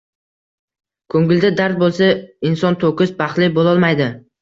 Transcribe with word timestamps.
Ko‘ngilda 1.17 1.53
dard 1.61 1.79
bo‘lsa, 1.85 2.09
inson 2.53 2.83
to‘kis 2.83 3.17
baxtli 3.25 3.55
bo‘lolmaydi. 3.63 4.15